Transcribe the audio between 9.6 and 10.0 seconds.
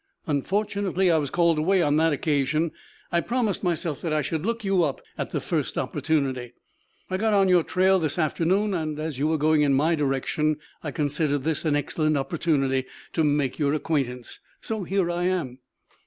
in my